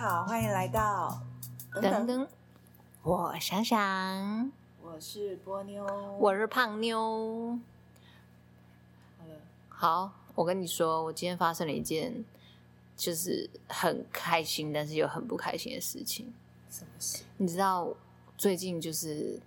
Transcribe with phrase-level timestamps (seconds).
[0.00, 1.20] 好，欢迎来到
[1.74, 2.26] 等等，
[3.02, 4.50] 我想想，
[4.80, 5.84] 我是波妞，
[6.18, 7.58] 我是胖妞。
[9.18, 9.34] 好了，
[9.68, 12.24] 好，我跟你说，我今天发生了一件
[12.96, 16.32] 就是很开心，但是又很不开心的事情。
[16.70, 17.22] 什么事？
[17.36, 17.94] 你知道
[18.38, 19.38] 最近就是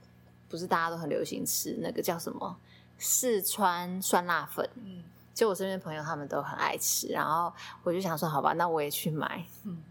[0.47, 2.55] 不是大家都很流行吃那个叫什么
[2.99, 4.69] 四川酸辣粉？
[4.75, 5.03] 嗯。
[5.33, 7.51] 就我身边朋友他们都很爱吃，然后
[7.81, 9.43] 我就想说，好吧，那我也去买。
[9.63, 9.81] 嗯，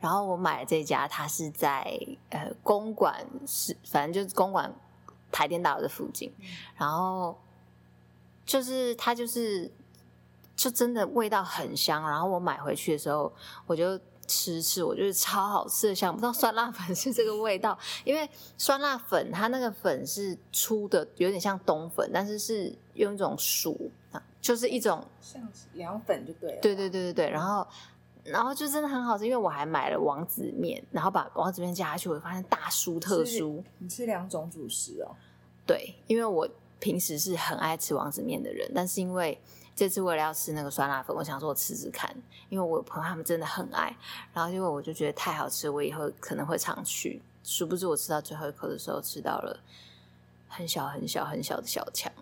[0.00, 1.98] 然后我买了这家，它是在
[2.30, 4.74] 呃公馆是，反正就是公馆
[5.30, 6.32] 台电大楼的附近。
[6.40, 7.38] 嗯，然后
[8.44, 9.70] 就是它就是
[10.56, 12.02] 就真的味道很香。
[12.08, 13.32] 然后我买回去的时候，
[13.66, 14.00] 我就。
[14.32, 17.76] 吃吃，我觉得超好吃的，想不到酸辣粉是这个味道。
[18.04, 23.90] 因为酸辣粉它那个粉是粗的，有点像冬粉，但是是用一种薯，
[24.40, 25.42] 就是一种像
[25.72, 26.60] 凉粉就对了。
[26.60, 27.66] 对对对对对，然后
[28.24, 33.62] 然后就真的很好吃，因为我还买了王子面，然后把王子面加下去，我发现大酥特酥。
[33.78, 35.14] 你吃两种主食哦？
[35.66, 39.40] 对，因为我平时是很爱吃王子面的人，但是因为。
[39.76, 42.14] 这次为了要吃那个酸辣粉，我想说我吃吃看，
[42.50, 43.96] 因为我朋友他们真的很爱，
[44.34, 47.22] 然后因为我就觉得太好吃，我以后可能会常去。
[47.42, 49.58] 殊不知我吃到最后一口的时候，吃到了
[50.48, 52.12] 很小很小很小的小强。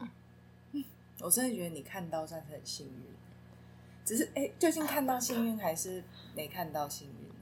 [0.71, 0.85] 嗯，
[1.19, 2.93] 我真的觉得你看到算是很幸运，
[4.09, 6.03] 只是哎，究竟看到幸运还是
[6.35, 7.35] 没看到幸运呢？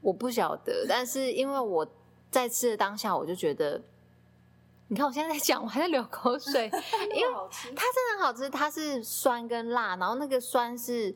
[0.00, 1.86] 我不晓得，但是因为我
[2.28, 3.80] 在吃的当下，我就觉得。
[4.88, 6.64] 你看我现在在讲，我还在流口水，
[7.14, 7.34] 因为
[7.76, 8.50] 它真的很好吃。
[8.50, 11.14] 它是酸跟辣，然后那个酸是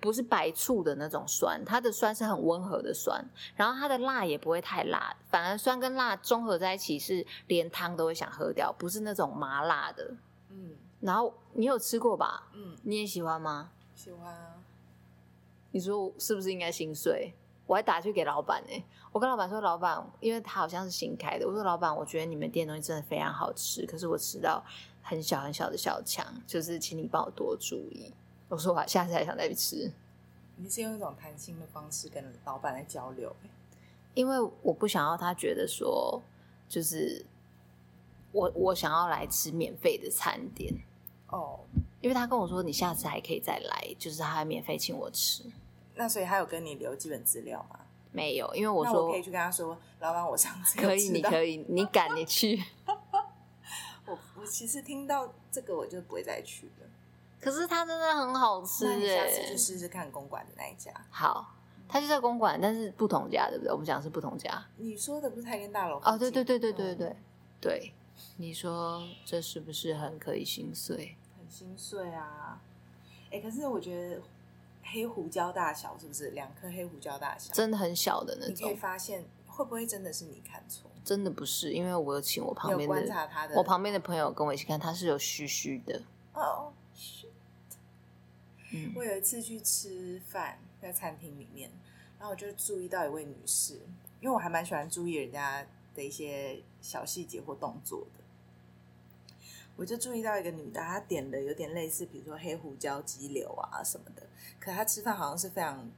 [0.00, 1.64] 不是白醋的那种酸？
[1.64, 10.12] 它的酸是很温和的酸，然后它的辣也不会太辣，反而酸跟辣综合在一起是连汤都会想喝掉，不是那种麻辣的。
[10.50, 12.48] 嗯，然后你有吃过吧？
[12.54, 13.70] 嗯，你也喜欢吗？
[14.02, 14.56] 喜欢啊。
[15.70, 17.32] 你说我是不是应该心碎？
[17.68, 24.62] 我还打去给老板呢、欸，我跟老板说，老板，因为他好像是新开的，我说老板，我觉得你们店东西真的非常好吃，可是我吃到
[25.02, 28.12] 很小很小的小强，就是请你帮我多注意。
[28.48, 29.92] 我说我下次还想再去吃。
[30.56, 33.50] 你是用一种谈心的方式跟老板来交流、欸，
[34.14, 36.20] 因为我不想要他觉得说，
[36.68, 37.24] 就是
[38.32, 40.74] 我我想要来吃免费的餐点
[41.28, 41.60] 哦，
[42.02, 45.44] 因为他跟我说你下次还可以再来，就是他还免费请我吃。
[45.94, 47.78] 那所以他有跟你留基本资料吗？
[48.10, 52.62] 没有，因为我说我可以去跟他说，老板，我上次可以，你可以，你敢你去。
[54.04, 56.86] 我我其实听到这个我就不会再去了。
[57.40, 60.92] 可是它真的很好吃耶，下次去试试看公馆的那一家。
[61.08, 61.54] 好，
[61.88, 63.72] 他就在公馆，但是不同家，对不对？
[63.72, 64.62] 我们讲是不同家。
[64.76, 66.00] 你说的不是台电大楼？
[66.04, 67.16] 哦，对对对对对对、嗯、
[67.60, 67.92] 对。
[68.36, 71.16] 你说这是不是很可以心碎？
[71.52, 72.60] 很心碎啊！
[73.30, 74.22] 哎，可是我觉得。
[74.84, 77.54] 黑胡椒大小是不是两颗黑胡椒大小？
[77.54, 78.54] 真的很小的那种。
[78.54, 80.90] 你可以发现会不会真的是你看错？
[81.04, 86.02] 真的不是，因为我有请我旁边的，观察他的，我旁边的朋友跟我一起看，他是有嘘嘘的。
[86.34, 87.28] 哦，是。
[88.72, 91.70] 嗯，我有一次去吃饭，在餐厅里面，
[92.18, 93.74] 然后我就注意到一位女士，
[94.20, 95.64] 因为我还蛮喜欢注意人家
[95.94, 98.21] 的一些小细节或动作的。
[99.76, 104.22] 我就注意到一个女的，她点的有点类似，比如说黑胡椒鸡柳啊什么的。
[104.60, 105.90] 可她吃饭好像是非常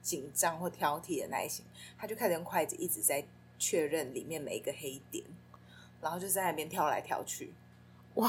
[0.00, 1.64] 紧张或挑剔的类型，
[1.98, 3.24] 她就开始用筷子一直在
[3.58, 5.24] 确认里面每一个黑点，
[6.00, 7.52] 然后就在那边挑来挑去。
[8.14, 8.28] 哇，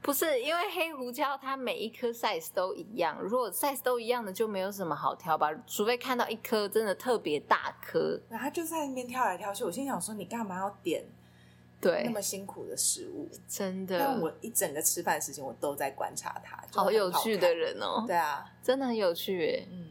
[0.00, 8.20] 不是因为黑胡椒它每一颗 size 都一样，如果 size 都一样的就没有什么好挑吧，除非看到一颗真的特别大颗。
[8.28, 11.04] 然后她就在那边挑来挑去，我心想说你干嘛要点？
[11.82, 13.98] 对，那么辛苦的食物，真的。
[13.98, 18.04] 但我一整个吃饭时间，我都在观察他，好，好有趣的人哦。
[18.06, 19.66] 对啊，真的很有趣诶。
[19.68, 19.88] 嗯，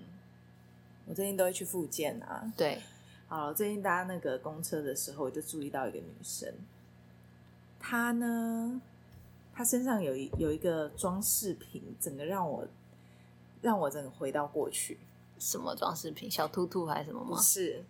[1.06, 2.50] 我最近都会去复健啊。
[2.56, 2.82] 对，
[3.28, 6.48] 好，最近搭那个公车的时候，我就注意到一个女生，
[7.78, 8.82] 她呢，
[9.54, 12.66] 她身上有一有一个装饰品，整个让我
[13.62, 14.98] 让我整个回到过去。
[15.38, 16.32] 什么装饰品？
[16.32, 17.36] 小兔兔还是什么吗？
[17.36, 17.84] 不是，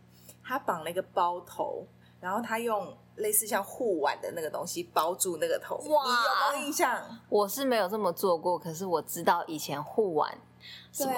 [0.43, 1.85] 她绑了一个包头。
[2.21, 5.97] 然后他用类似像护腕的那个东西包住那个头，哇，你有
[6.53, 6.97] 没有印象？
[7.27, 10.37] 我是没有这么做过，可是我知道以前护腕，
[10.93, 11.13] 什么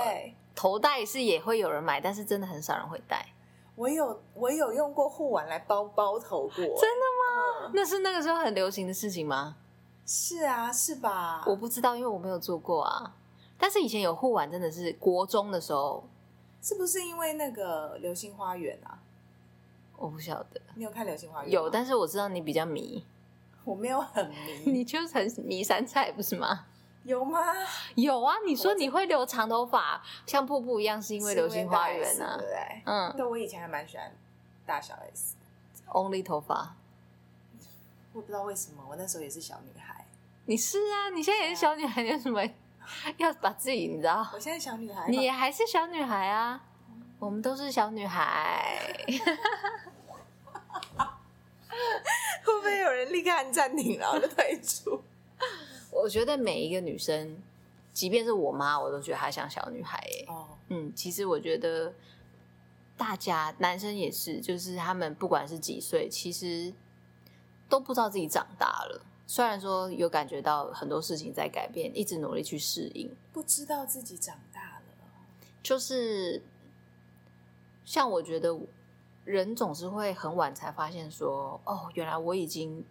[0.56, 3.28] 头带是也会有人买，但是真的很少人会戴。
[3.76, 7.66] 我有我有用过护腕来包包头过，真的吗？
[7.66, 9.58] 嗯，那是那个时候很流行的事情吗？
[10.06, 11.44] 是啊，是吧？
[11.48, 13.16] 我不知道，因为我没有做过啊。
[13.58, 16.08] 但是以前有护腕，真的是国中的时候，
[16.62, 19.00] 是不是因为那个流星花园啊？
[20.04, 21.50] 我不晓得，你有看《流星花园》？
[21.54, 23.06] 有，但是我知道你比较迷。
[23.64, 26.66] 我没有很迷， 你就是很迷杉菜，不是吗？
[27.06, 27.40] 有吗？
[27.96, 28.36] 有啊！
[28.46, 32.36] 你说你会留长头发，像瀑布一样，是因为流星花园呢、啊？
[32.38, 32.82] 对不对？
[32.86, 34.12] 嗯，对，我以前还蛮喜欢
[34.66, 35.38] 大小 S。
[35.88, 36.76] Only 头发。
[38.12, 40.06] 我不知道为什么，我那时候也是小女孩。
[40.48, 42.44] 你是啊，你现在也是小女孩，你为什么
[43.16, 43.88] 要把自己？
[43.88, 44.28] 你知道？
[44.34, 46.62] 我现在小女孩，你还是小女孩啊！
[47.20, 48.94] 我们都是小女孩。
[52.44, 55.02] 会不会有人立刻按暂停，然后就退出？
[55.92, 57.38] 我觉得每一个女生，
[57.94, 60.26] 即便是我妈，我都觉得她像小女孩哎。
[60.34, 61.94] 哦，嗯，其实我觉得
[62.98, 66.74] 大家男生也是，就是他们不管是几岁，其实
[67.70, 69.06] 都不知道自己长大了。
[69.26, 74.84] 虽然说有感觉到很多事情在改变，一直努力去适应，不知道自己长大了。
[75.64, 76.42] 就是
[77.86, 78.54] 像我觉得
[79.26, 82.84] 人总是会很晚才发现说，哦，原来我已经，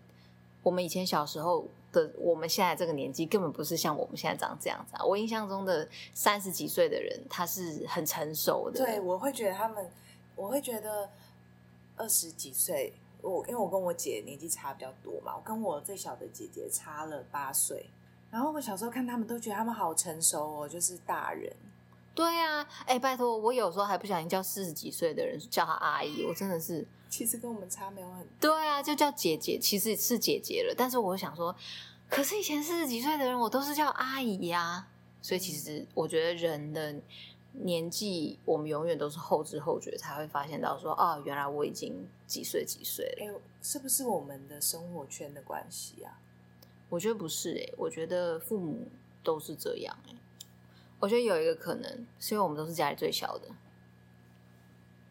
[0.62, 1.66] 我们以前小时候。
[1.92, 5.04] 的我们现在这个年纪根本不是像我们现在长这样子啊！
[5.04, 8.82] 我印象中的三十几岁的人，他是很成熟的。
[8.82, 9.90] 对，我会觉得他们，
[10.34, 11.10] 我会觉得
[11.94, 17.90] 二十几岁，我因为我跟我姐年纪差比较多嘛，我跟我最小的姐姐差了八岁。
[18.30, 21.52] 然后我小时候看他们都觉得他们好成熟哦，就是大人。
[22.14, 26.86] 对呀，哎，拜托，我有时候还不小心叫四十几岁的人叫他阿姨，我真的是。
[27.08, 28.28] 其实跟我们差没有很多。
[28.40, 30.74] 对啊，就叫姐姐，其实是姐姐了。
[30.74, 31.54] 但是我想说，
[32.08, 34.88] 可是以前四十几岁的人，我都是叫阿姨呀、啊。
[35.20, 36.94] 所以其实我觉得人的
[37.52, 43.26] 年纪，我们永远都是后知后觉才会发现到说，哦，原来我已经几岁几岁了。
[43.26, 46.18] 哎，是不是我们的生活圈的关系啊？
[46.88, 48.88] 我觉得不是哎，我觉得父母
[49.22, 50.14] 都是这样哎。
[51.02, 53.48] 我觉得有一个可能，是因为我们都是家里最小的。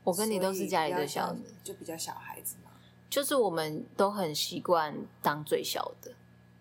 [0.06, 2.72] 我跟你都是家里最小的，就比较小孩子嘛。
[3.10, 6.14] 就是我们都很习惯当最小的，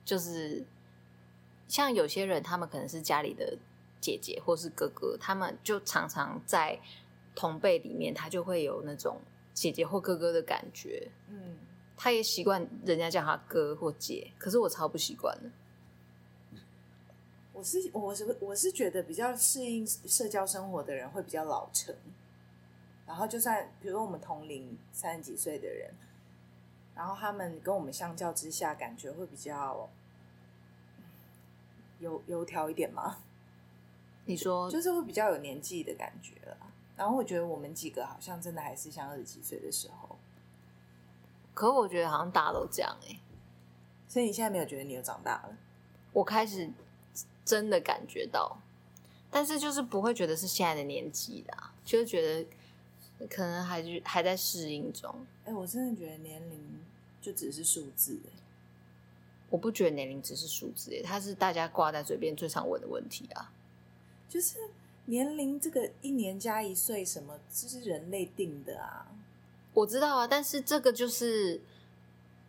[0.05, 0.65] 就是
[1.69, 3.56] 像有些人，他们可能是家里的
[4.00, 6.76] 姐姐或是哥哥，他们就常常在
[7.37, 9.21] 同辈里面，他就会有那种
[9.55, 11.09] 姐姐或哥哥的感觉。
[11.29, 11.56] 嗯，
[11.97, 15.49] 他也习惯人家叫他哥或姐，可是我超不习惯的。
[17.61, 21.95] 我是我是我是觉得比较适应社交生活的人会比较老成。
[23.07, 25.93] 然后就算比如说我们同龄三十几岁的人，
[26.95, 29.91] 然后他们跟我们相较之下，感觉会比较
[31.99, 33.19] 油油条一点吗？
[34.25, 36.57] 你说就是会比较有年纪的感觉了。
[36.97, 40.19] 然后我觉得我们几个好像真的还是像二十几岁的时候。
[41.53, 43.21] 可我觉得好像大家都这样哎、欸。
[44.09, 45.55] 所以你现在没有觉得你有长大了？
[46.15, 46.71] 我开始
[47.50, 48.61] 真的感觉到，
[49.31, 52.47] 但是就是不会觉得是现在的年纪啦，就是觉得。
[53.29, 55.14] 可能还是还在适应中。
[55.44, 56.58] 哎、欸，我真的觉得年龄
[57.20, 58.31] 就只是数字哎。
[59.50, 63.52] 我不觉得年龄只是数字哎，它是大家挂在嘴边最常问的问题啊。
[64.26, 64.56] 就是
[65.05, 69.06] 年龄这个一年加一岁什么，这是人类定的啊。
[69.75, 71.61] 我知道啊，但是这个就是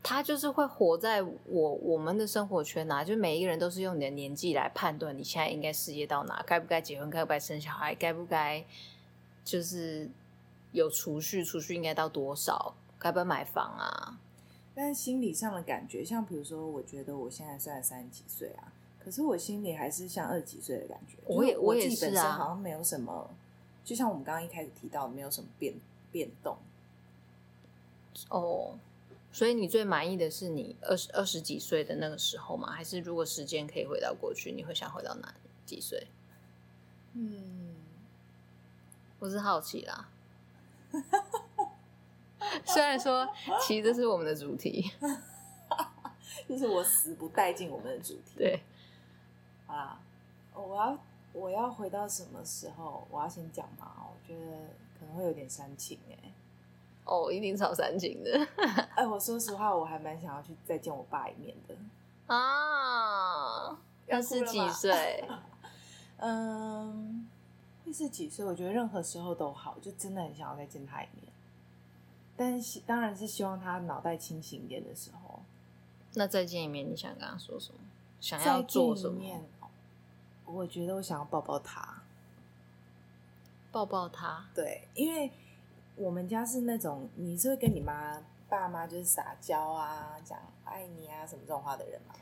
[0.04, 8.66] 他就是会活在我我们的生活圈啊，就每一个人都是用你的年纪来判断你现在应该事业到哪，该不该结婚，该不该生小孩，该不该
[9.44, 10.10] 就是。
[10.74, 12.74] 有储蓄，储蓄应该到多少？
[12.98, 14.18] 该不该买房啊？
[14.74, 21.18] 但是心理上的感觉，像比如说，我觉得我现在虽然三十几岁啊，可是我心里还是像二十几岁的感觉。
[21.26, 23.30] 我也我也是啊，本身好像没有什么，
[23.84, 25.74] 就像我们刚刚一开始提到的，没有什么变
[26.10, 26.56] 变动。
[28.30, 28.80] 哦，
[29.32, 32.72] 所以你最满意的是你二十二十几岁的那个时候吗？
[32.72, 35.34] 还是如果时间可以回到过去，你会想回到哪
[35.66, 36.08] 几岁？
[37.14, 37.76] 嗯，
[39.20, 40.10] 我是好奇啦。
[42.66, 43.28] 虽然说，
[43.66, 44.92] 其实这是我们的主题，
[46.48, 48.34] 就是我死不带进我们的主题。
[48.38, 48.62] 对，
[49.68, 50.02] 啊，
[50.54, 51.00] 我要
[51.32, 53.08] 我要回到什么时候？
[53.10, 53.96] 我要先讲嘛？
[54.00, 56.34] 我觉得可能会有点煽情哎。
[57.06, 58.48] 哦，一定超煽情的。
[58.96, 61.76] 哎，我说实话，我还蛮想要去再见我爸一面的
[62.28, 63.78] 啊。
[64.08, 65.24] 要是几岁？
[66.18, 67.28] 嗯。
[67.84, 71.28] 会是几岁，我觉得任何时候都好，就真的很想要再见他一面。
[72.38, 75.42] 但是当然是希望他脑袋清醒一点的时候。
[76.14, 77.80] 那再见一面，你想跟他说什么？
[78.22, 79.42] 想要做什么？
[80.46, 82.04] 我觉得我想要抱抱他，
[83.72, 84.46] 抱抱他。
[84.54, 85.32] 对，因为
[85.96, 92.16] 我们家是那种你是会跟你妈、爸妈就是撒娇啊、讲爱你啊什么这种话的人吗？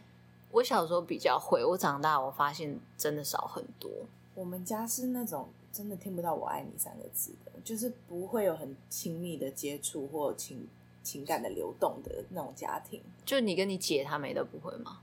[0.51, 3.89] 我小时候比较会，我长大我发现真的少很多。
[4.35, 5.49] 我们家是那种。
[5.71, 10.67] 真的听不到“我爱你”三个字的，就是不会有很亲密的接触或情
[11.03, 12.99] 情感的流动的那种家庭。
[13.23, 14.99] 就你跟你姐他们都不会吗？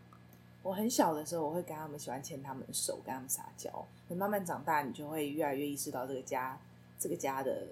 [0.65, 3.71] 我很小的时候，我会跟他们喜欢牵他们的手，跟他们撒娇。
[4.09, 6.59] 你慢慢长大，你就会越来越意识到这个家，
[6.99, 7.69] 这个家的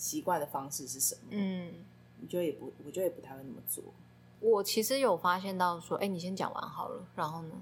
[0.00, 1.22] 习惯的方式是什么。
[1.30, 1.74] 嗯，
[2.20, 3.84] 你就也不，我就也不太会那么做。
[4.40, 7.54] 我其实有发现到说，哎、欸，你先讲完好了，然后呢，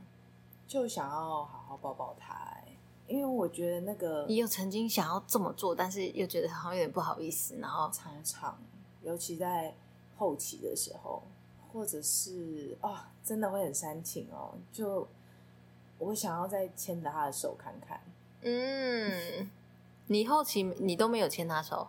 [0.68, 2.76] 就想要好好抱抱他、欸，
[3.08, 8.56] 因为我觉得那个你有曾经想要这么做，但是又觉得好像有点不好意思，然后常常，
[9.02, 9.74] 尤其在
[10.16, 11.22] 后期的时候。
[11.70, 14.54] 或者是啊、哦，真的会很煽情哦。
[14.72, 15.06] 就
[15.98, 18.00] 我想要再牵着他的手看看。
[18.40, 19.50] 嗯，
[20.06, 21.88] 你后期你都没有牵他手？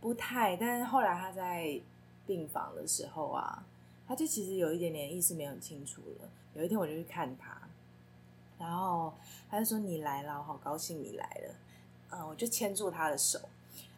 [0.00, 0.56] 不太。
[0.56, 1.80] 但是后来他在
[2.26, 3.64] 病房的时候啊，
[4.06, 6.28] 他就其实有一点点意识没有很清楚了。
[6.54, 7.60] 有一天我就去看他，
[8.58, 9.12] 然后
[9.50, 11.54] 他就说：“你来了，我好高兴你来了。”
[12.10, 13.38] 嗯，我就牵住他的手，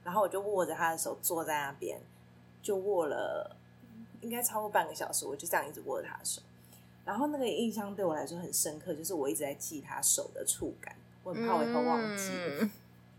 [0.03, 2.01] 然后我就握着他的手坐在那边，
[2.63, 3.55] 就握了。
[4.21, 6.43] 应该超过半个小时，我就这样一直握着他的手，
[7.05, 12.69] 然后那个印象对我来说很深刻，就是我一直在记他手的触感，我很怕我以后忘记，嗯、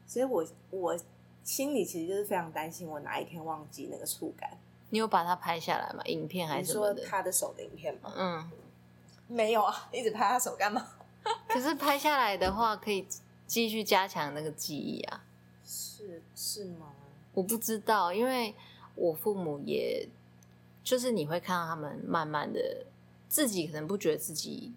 [0.06, 1.00] 所以我我
[1.50, 4.48] 心里其实就是非常担心我哪一天忘记那个触感。
[4.92, 6.04] 你有把它拍下来吗？
[6.06, 6.94] 影片还是什么的？
[6.94, 8.14] 你说他的手的影片吗？
[8.16, 8.52] 嗯，
[9.28, 10.86] 没有啊，一直拍他手干嘛？
[11.50, 13.08] 可是拍下来的话，可以
[13.48, 15.26] 继续加强那个记忆啊。
[15.66, 16.94] 是是吗？
[17.34, 18.54] 我不知道，因为
[18.94, 20.08] 我父母也。
[20.84, 22.86] 就是你会看到他们慢慢的，
[23.28, 24.74] 自己可能不觉得自己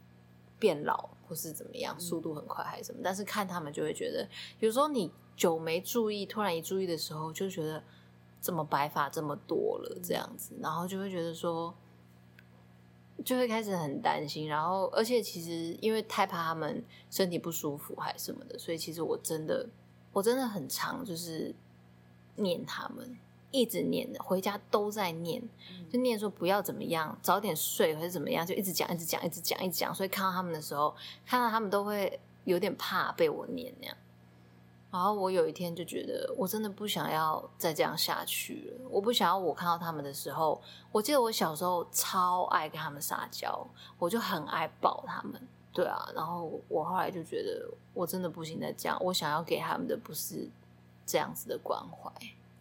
[0.59, 5.11] 变老或是怎么样，速度很快还是什么，但是看他们就会觉得，有时候你
[5.43, 7.83] 久没注意，突然一注意的时候，就觉得
[8.41, 11.75] 怎么白发这么多了这样子，然后就会觉得说，
[13.25, 19.69] 就会开始很担心，然后而且其实因为太怕他们身体不舒服还是什么的，所以其实我真的
[20.13, 21.53] 我真的很常就是
[22.37, 23.19] 念他们。
[23.51, 25.43] 一直念的，回家都在念，
[25.91, 29.95] 就念说不要怎么样，早点睡或者怎么样，就一直讲，一直讲，一直讲，一直讲。
[29.95, 30.95] 所以看到他们的时候，
[31.27, 33.97] 看到他们都会有点怕被我念那样。
[34.93, 38.89] 然后我有一天就觉得，我真的不想要再这样下去了。
[38.91, 40.61] 我不想要我看到他们的时候，
[40.93, 43.67] 我记得我小时候超爱跟他们撒娇，
[43.99, 45.41] 我就很爱抱他们。
[45.73, 48.99] 对啊，然后我后来就觉得，我真的不行再这样。
[49.03, 50.47] 我想要给他们的不是
[51.07, 52.13] 这样子的关怀。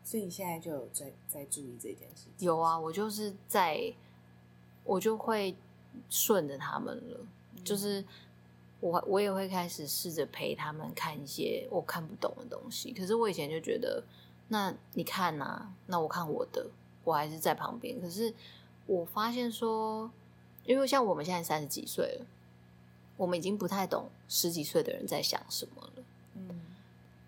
[0.01, 2.47] 所以你现在就有在在注意这件事情？
[2.47, 3.93] 有啊，我就是在，
[4.85, 5.53] 我就会
[6.09, 7.19] 顺着他们了。
[7.57, 8.01] 嗯、就是
[8.81, 12.91] 我我也会开始试着陪他们看一些我看不懂的东西。
[12.91, 14.03] 可是我以前就觉得，
[14.49, 16.67] 那你看呐、啊，那我看我的，
[17.05, 18.01] 我还是在旁边。
[18.01, 18.33] 可是
[18.87, 20.11] 我发现说，
[20.65, 22.25] 因为像我们现在三十几岁了，
[23.15, 26.03] 我们已经不太懂十几岁的人在想什么了。
[26.35, 26.61] 嗯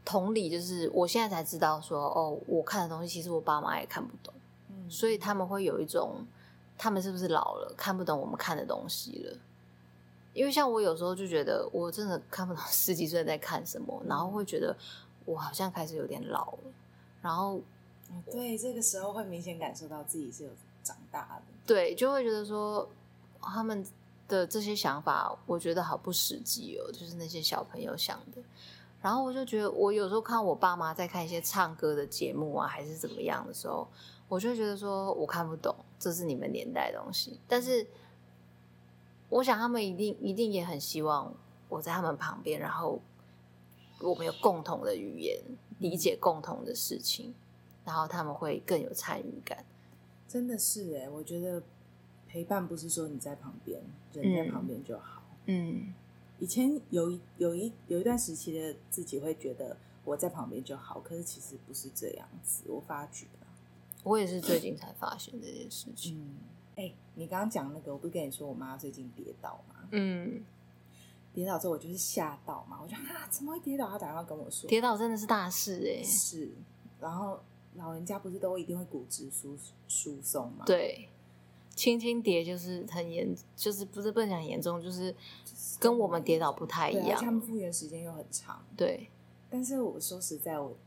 [0.05, 4.33] 同理，就是我现在才知道说，哦，我看的东西其实我爸妈也看不懂，
[4.69, 6.25] 嗯，所以他们会有一种，
[6.77, 9.37] 他们是不是老了，看不懂我们看的东西了？
[10.33, 14.75] 因为像我有时候就觉得，我真的看不懂十几岁在看什么，然后会觉得
[15.25, 16.71] 我好像开始有点老了，
[17.21, 17.61] 然后，
[18.31, 20.49] 对，这个时候会明显感受到自己是有
[20.83, 22.87] 长大的，对，就会觉得说
[23.41, 23.85] 他们
[24.27, 28.41] 的这些想法，我觉得好不实际哦，就是那些小朋友想的。
[29.01, 33.85] 然后我就觉得，我有时候看我爸妈在看一些唱歌的节目啊，还是怎么样的时候，
[34.29, 37.37] 我就觉得说，我看不懂，这是你们年代的东西。
[37.45, 37.85] 但是，
[39.33, 41.33] 我想他们一定一定也很希望
[41.69, 43.01] 我在他们旁边，然后
[43.99, 45.41] 我们有共同的语言，
[45.79, 47.33] 理解共同的事情，
[47.83, 49.65] 然后他们会更有参与感。
[50.27, 51.63] 真的是哎，我觉得
[52.27, 53.81] 陪伴不是说你在旁边，
[54.13, 55.23] 人在旁边就好。
[55.45, 55.77] 嗯。
[55.77, 55.93] 嗯
[56.39, 62.63] 以前有一有一有一段时期的自己会觉得我在旁边就好，可是其实不是这样子。
[62.67, 63.47] 我发觉了，
[64.03, 66.17] 我也是最近才发现这件事情。
[66.17, 66.35] 嗯，
[66.75, 69.87] 哎、欸，你刚刚讲那个，我不是跟你说我妈最近跌倒吗？
[69.91, 70.43] 嗯，
[71.33, 73.87] 跌倒之后我就是吓到嘛，我就啊，怎么会跌倒？
[73.87, 76.03] 她打电话跟我说，跌倒真的是大事哎、欸。
[76.03, 76.51] 是，
[76.99, 77.39] 然后
[77.75, 80.63] 老人家不是都一定会骨质疏疏松吗？
[80.65, 81.09] 对。
[81.75, 85.13] 轻轻跌就是很严，就是不是不能讲严重，就是
[85.79, 87.19] 跟我们跌倒不太一样。
[87.19, 88.63] 他们复原时间又很长。
[88.77, 89.09] 对，
[89.49, 90.77] 但是我说实在，我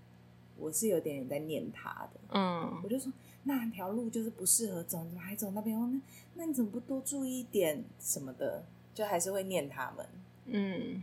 [0.57, 2.21] 我是有点点在念他的。
[2.29, 3.13] 嗯，我就说
[3.47, 5.79] 那条路就是不适合走，你怎么还走那边？
[5.79, 6.01] 那
[6.35, 8.63] 那你怎么不多注意一点什么的？
[8.95, 10.07] 就还是会念他们。
[10.47, 11.03] 嗯，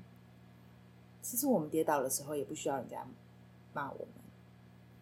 [1.21, 3.05] 其实我们跌倒的时候也不需要人家
[3.73, 4.07] 骂我们。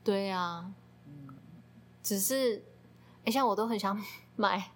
[0.03, 0.73] 对呀、啊，
[1.05, 1.27] 嗯，
[2.01, 2.57] 只是
[3.19, 4.01] 哎、欸，像我都很想。
[4.37, 4.71] 买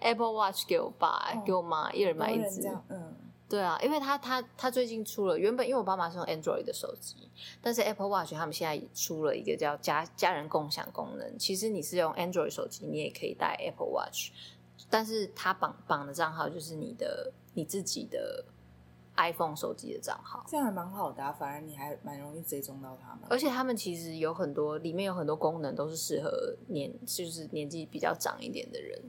[0.00, 2.68] Apple Watch 给我爸，哦、给我妈，一人买一只。
[2.88, 3.14] 嗯，
[3.48, 7.30] 对啊，因为他他他最近出了，原本因为我爸妈是用 Android 的手机，
[7.62, 11.38] 但是 Apple Watch 他们现在出了一个叫家家人共享功能。
[11.38, 14.32] 其实你是用 Android 手机，你也可以带 Apple Watch，
[14.90, 18.44] 但是它绑绑的账号就是你的你自己的
[19.16, 23.20] iPhone 手机的账号，这样还蛮好的啊，反而你还蛮容易追踪到他们。
[23.30, 29.00] 而且他们其实有很多，里面有很多功能都是适合年，就是年纪比较长一点的人。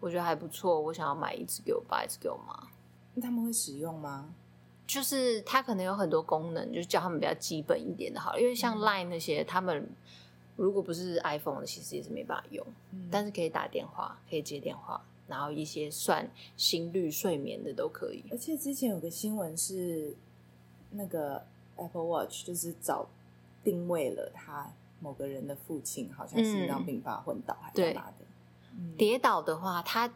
[0.00, 2.68] 我觉得还不错，我想要买一只给我爸，一只给我妈。
[3.18, 4.32] 那他们会使用吗？
[4.86, 9.86] 就是它可能有很多功能，就是叫他们比较基本一点的好，因为像 Line 那些，他们
[10.56, 12.66] 如果不是 iPhone 的，其实也是没办法用。
[12.92, 15.00] 嗯，但是可以打电话，可以接电话。
[15.26, 18.24] 然后一些算心率、睡眠的都可以。
[18.30, 20.16] 而且之前有个新闻是，
[20.92, 21.44] 那个
[21.76, 23.06] Apple Watch 就是找
[23.62, 28.24] 定位了他某个人的父亲，好像是心脏病发昏倒还是干嘛的。
[28.72, 30.10] 嗯、跌倒的话，他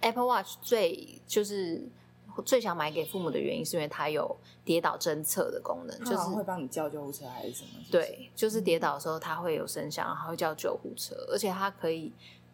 [0.00, 1.86] Apple Watch 最就是
[2.42, 4.34] 最想买给父母的原因，是因为它有
[4.64, 7.70] 跌倒侦测的功能，就是会帮你叫救护车还是什么？
[7.90, 12.12] 对，就是跌倒的时候它会有声响，然后会叫救护车，而且它可以。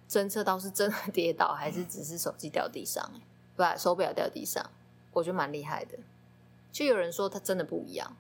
[0.09, 3.07] 侦测到是真的 跌倒，还是只是手机掉地上？
[3.55, 4.65] 不，手表掉地上，
[5.13, 5.99] 我觉得蛮厉害的。
[6.73, 8.17] 就有人说它真的不一样，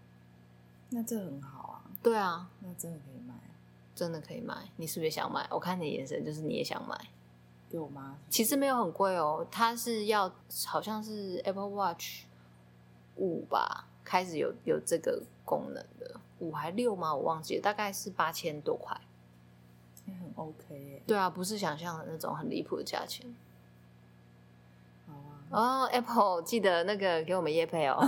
[0.90, 1.74] 那这很好啊。
[2.02, 3.32] 对啊，那真的可以买，
[3.94, 4.68] 真的可以买。
[4.76, 5.48] 你是不是也想买？
[5.50, 6.94] 我看你的眼神就是你也想买。
[7.70, 8.16] 给我妈。
[8.28, 10.32] 其实没有很贵哦，它是要
[10.66, 12.24] 好像是 Apple Watch
[13.16, 17.14] 五吧，开始有有这个功能的，五还六吗？
[17.14, 19.00] 我忘记了，大概是八千多块。
[20.06, 23.36] 很 OK 耶，对啊，不是想象的那种很离谱的价钱。
[25.06, 25.12] 好
[25.50, 28.02] 啊，哦，Apple 记得那个给我们叶配哦，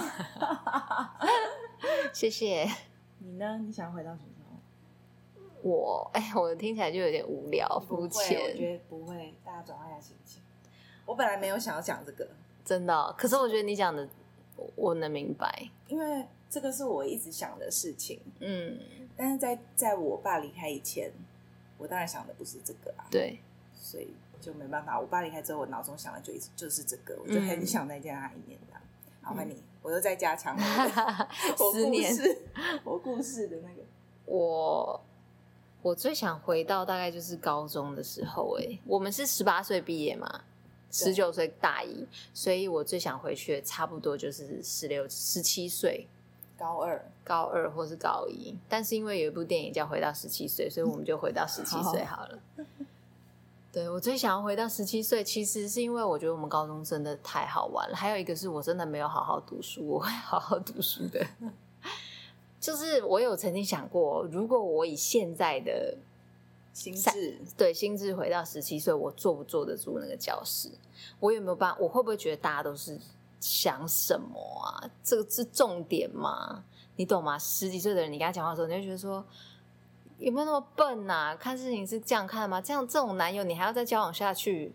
[2.14, 2.66] 谢谢。
[3.18, 3.58] 你呢？
[3.58, 4.16] 你想回到？
[5.62, 8.40] 我 哎，我听起来就有点无聊肤浅。
[8.40, 10.42] 我觉得不会，大家转换一下心情。
[11.06, 12.28] 我本来没有想要讲这个，
[12.64, 13.14] 真的哦。
[13.16, 14.08] 可是我觉得你讲的，
[14.76, 18.20] 我能明白，因为这个是我一直想的事情。
[18.40, 18.78] 嗯，
[19.16, 21.12] 但是在在我爸离开以前。
[21.78, 23.40] 我当然想的不是这个啊，对，
[23.72, 25.00] 所以就没办法。
[25.00, 28.78] 我爸离开之后，我脑中想的就一直就是这个，我就很想再见他一面的。
[29.22, 30.54] 好，换你，我又再加强
[31.72, 32.14] 思念，
[32.84, 33.82] 我故事的那个。
[34.26, 35.02] 我
[35.82, 40.42] 我最想回到大概就是高中的时候，哎，我们是十八岁毕业嘛，
[40.90, 46.06] 十九岁大一，所以我最想回去的差不多就是十六、十七岁。
[46.58, 52.38] 高二、高二或是高一，但是因为有一部电影叫《回到十七岁》，所以我们就回到十七 岁好了。
[52.54, 52.62] 好
[53.72, 57.96] 对，我最想要回到十七岁，其实是因为我觉得我们高中真的太好玩了。
[57.96, 61.26] 还有一个是我真的没有好好读书，我会好好读书的。
[62.60, 65.96] 就是我有曾经想过，如果我以现在的
[66.72, 70.70] 心智，对心智回到十七岁，我坐不坐得住那个教室？
[71.18, 71.78] 我有没有办法？
[71.80, 73.00] 我会不会觉得大家都是？
[73.42, 74.84] 想什么啊？
[75.02, 76.62] 这个是重点吗？
[76.96, 77.38] 你懂吗？
[77.38, 79.24] 十几岁的人，你跟他讲话的时候，你会觉得说，
[80.18, 81.36] 有没有那么笨呐、啊？
[81.36, 82.60] 看事情是这样看的吗？
[82.60, 84.74] 这样这种男友，你还要再交往下去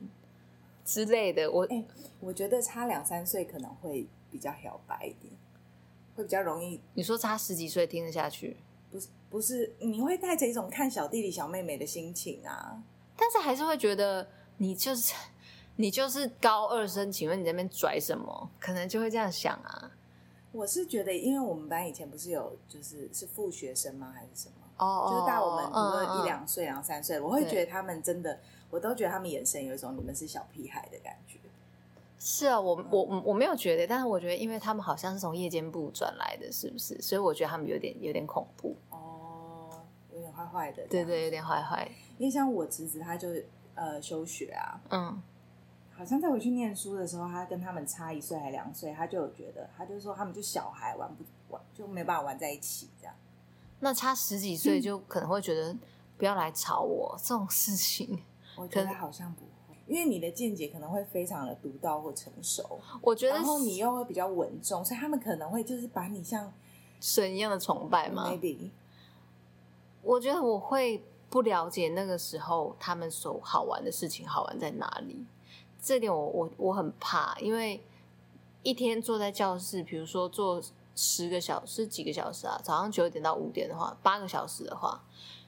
[0.84, 1.52] 之类的？
[1.52, 1.86] 我、欸、
[2.20, 5.32] 我觉得差两三岁可能会比较小白一点，
[6.16, 6.82] 会比较容易。
[6.94, 8.58] 你说差十几岁听得下去？
[8.92, 12.82] 不是不是，你会带着一种看小弟弟小妹妹的心情啊，
[13.16, 15.14] 但是还是会觉得你就是。
[15.78, 18.50] 你就是高二生，请问你在那边拽什么？
[18.62, 19.92] 可能就会这样想啊。
[20.54, 24.14] 我是觉得，因为我们班以前不是有就是是副学生吗？
[24.16, 24.56] 还是什么？
[24.78, 31.40] 哦哦，就是大我们比如说一两岁、两三岁，我会觉得他们真的，我都觉得他们眼神有一种你们是小屁孩的感觉。
[32.28, 37.00] 是啊，我我我没有觉得，但是我觉得，因为他们好像是从夜间部转来的，是不是？
[37.00, 38.76] 所以我觉得他们有点有点恐怖。
[38.90, 39.70] 哦，
[40.12, 40.88] 有点坏坏的。
[40.88, 41.88] 对对，有点坏坏。
[42.18, 43.30] 因为像我侄子，他就
[43.76, 44.82] 呃休学啊。
[44.90, 45.22] 嗯。
[45.98, 53.16] 好像在回去念书的时候，他跟他们差一岁还两岁，他就有觉得，他就说他们就小孩玩不玩，就没办法玩在一起这样。
[53.82, 55.78] 那差十几岁就可能会觉得
[56.18, 58.20] 不要来吵我、嗯、这种事情，
[58.58, 59.52] 我觉得好像不会，
[59.88, 66.52] 因为你的见解可能会非常的独到或成熟，我觉得，然后你又会比较稳重，所以他们可能会就是把你像
[67.00, 68.72] 神一样的崇拜吗？Maybe，
[70.02, 75.26] 我觉得我会不了解那个时候他们所好玩的事情好玩在哪里。
[75.82, 77.84] 这点我我我很怕，因为
[78.64, 80.60] 一天坐在教室，比如说坐
[80.96, 85.04] 十个小时、几个小时啊，早上九点到五点的话，八个小时的话，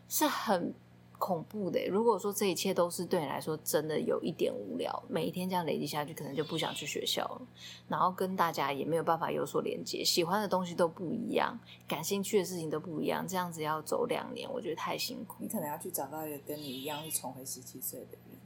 [0.08, 0.72] 是很
[1.18, 1.86] 恐怖的。
[1.88, 7.42] 如果说这一切都是对你来说真的有一点无聊，每一天这样累积下去，可能就不想去学校了，
[7.88, 15.36] 然后跟大家也没有办法有所连接，喜欢的东西都不一样，感兴趣的事情都不一样，这样子要走两年，我觉得太辛苦。
[15.40, 18.40] 你可能要去找到一个跟你一样是重回十七岁的人。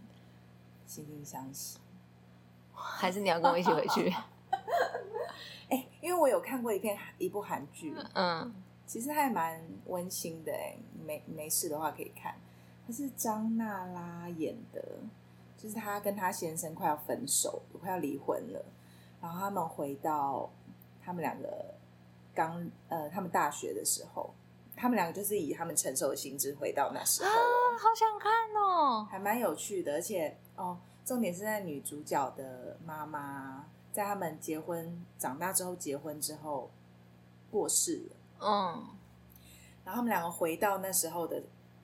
[0.88, 1.78] 惺惺相惜，
[2.74, 4.10] 还是你要跟我一起回去？
[5.70, 8.54] 哎、欸，因为我有看过一片一部韩剧，嗯，
[8.86, 12.36] 其实还蛮温馨的，哎，没没事的话可以看。
[12.92, 14.84] 它是张娜拉演的，
[15.58, 18.66] 就是她跟她先生快要分手，快要离婚了，
[19.22, 20.52] 然后他们回到
[21.02, 21.74] 他们两个
[22.36, 24.34] 刚呃，他们大学的时候，
[24.76, 27.34] 他们两个就是以他们成熟的心智回到那时候，啊，
[27.80, 36.70] 好想看哦，还蛮有趣的，而且哦，重点是在女主角的妈妈在他们结婚长大之后结婚之后
[37.50, 38.86] 过世了，嗯，
[39.86, 41.42] 然后他们两个回到那时候的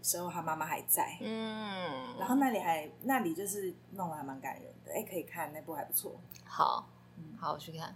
[0.08, 6.16] 时候，他妈妈还在，嗯，然后那里还那里就是弄得还蛮感人的，哎，可以看那部还不错，
[6.46, 7.94] 好，嗯好，我去看。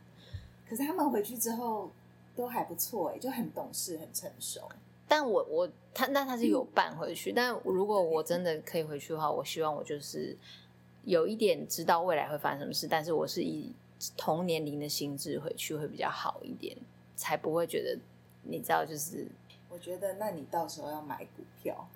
[0.67, 1.89] 可是他们回去之后
[2.35, 4.69] 都还不错，哎，就很懂事，很成熟。
[5.07, 10.37] 但我我他那他是有伴回去，嗯，但如果我真的可以回去的话，我希望我就是
[11.05, 13.73] 有一点知道未来会发生什么事，但是我是以
[14.17, 16.77] 同年龄的心智回去会比较好一点，
[17.15, 17.97] 才不会觉得
[18.43, 19.27] 你知道就是。
[19.69, 21.87] 我觉得那你到时候要买股票，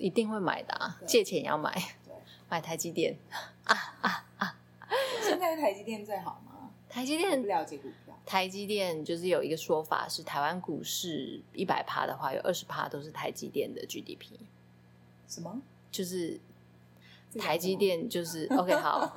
[0.00, 1.70] 一定会买的啊，借钱也要买，
[2.06, 2.14] 对，
[2.48, 3.16] 买台积电
[3.64, 4.56] 啊啊啊！
[5.22, 6.70] 现在台积电最好吗？
[6.88, 8.18] 台积电不了解股票。
[8.24, 14.38] 台积电就是有一个说法是，台湾股市一百趴的话，有二十趴都是台积电的 GDP。
[15.28, 15.60] 什么？
[15.92, 16.40] 就是
[17.38, 19.12] 台积电就是 OK 好，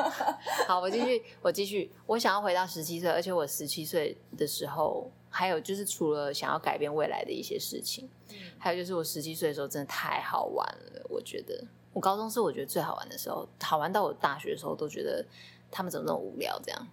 [0.67, 5.09] 好，我继续，我继续，我想要回到十七岁，而且我十七岁的时候。
[5.35, 11.03] 还有就是，除了想要改变未来的一些事情，嗯、还有就是我十七岁的时候真的太好玩了。
[11.09, 15.25] 我觉得我高中是我觉得最好玩的时候，好玩到我大学的时候都觉得
[15.71, 16.61] 他们怎么那么无聊。
[16.63, 16.87] 这样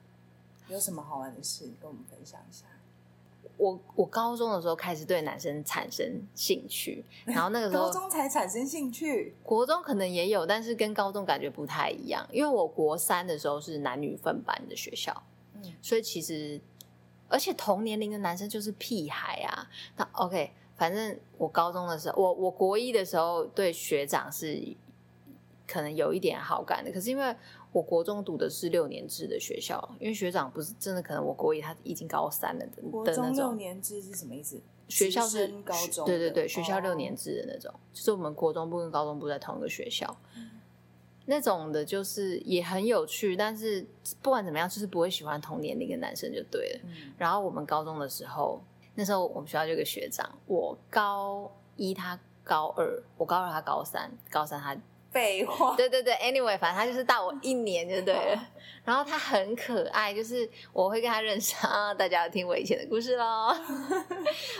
[0.68, 2.64] 有什么好玩的事，跟我们分享一下？
[3.58, 12.26] 我我高中的时候开始对男生产生兴趣，然后那个时候 高中才产生兴趣，国中可能也有，但是跟高中感觉不太一样。
[12.32, 15.22] 因为我国三的时候是男女分班的学校，
[15.54, 16.58] 嗯，所以其实。
[17.30, 19.66] 而且同年龄的男生就是屁孩啊！
[19.96, 24.60] 那 OK，反正我高中的时候，我我国一的时候对学长是
[25.66, 26.90] 可能有一点好感的。
[26.90, 27.34] 可是因为
[27.72, 32.82] 我国中读的是六年制的学校，因为学长不是真的，可能我国一他已经高三了的。
[32.90, 34.60] 国中六年制是什么意思？
[34.88, 40.16] 学校是高中，对对对，学校六年制的那种，哦，就是我们国中部跟高中部在同一个学校。
[41.30, 43.86] 那种的，就是也很有趣，但是
[44.20, 46.80] 不管怎么样，就是不会喜欢同年龄的男生就对了。
[46.86, 47.14] 嗯。
[47.16, 48.60] 然后我们高中的时候，
[48.96, 54.76] 那时候我们学校就有个学长，我高一他高二，我高二他高三，高三他
[55.12, 55.76] 废话。
[55.76, 58.48] 对对对，anyway，反正他就是大我一年就对了。
[58.84, 63.54] 然后他很可爱，就是我会跟他认识 啊，大家要听我以前的故事喽。